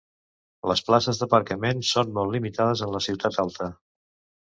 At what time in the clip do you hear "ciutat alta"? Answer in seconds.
3.09-3.69